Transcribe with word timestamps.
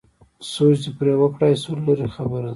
سوچ 0.51 0.77
دې 0.83 0.91
پرې 0.97 1.13
وکړای 1.17 1.53
شو 1.61 1.71
لرې 1.85 2.07
خبره 2.15 2.43
ده. 2.47 2.49